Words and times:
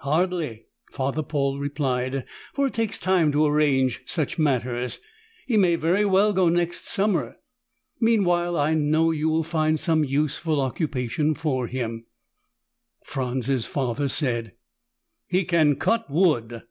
"Hardly," 0.00 0.66
Father 0.92 1.22
Paul 1.22 1.58
replied, 1.58 2.26
"for 2.52 2.66
it 2.66 2.74
takes 2.74 2.98
time 2.98 3.32
to 3.32 3.46
arrange 3.46 4.02
such 4.04 4.38
matters. 4.38 5.00
He 5.46 5.56
may 5.56 5.76
very 5.76 6.04
well 6.04 6.34
go 6.34 6.50
next 6.50 6.84
summer. 6.84 7.38
Meanwhile, 7.98 8.54
I 8.58 8.74
know 8.74 9.12
you 9.12 9.30
will 9.30 9.42
find 9.42 9.80
some 9.80 10.04
useful 10.04 10.60
occupation 10.60 11.34
for 11.34 11.68
him." 11.68 12.04
Franz's 13.02 13.64
father 13.64 14.10
said, 14.10 14.52
"He 15.26 15.42
can 15.42 15.76
cut 15.76 16.10
wood." 16.10 16.64